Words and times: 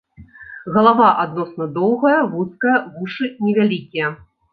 Галава 0.77 1.09
адносна 1.23 1.67
доўгая, 1.75 2.15
вузкая, 2.31 2.73
вушы 2.95 3.29
невялікія. 3.49 4.07